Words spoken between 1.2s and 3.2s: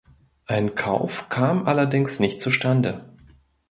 kam allerdings nicht zustande.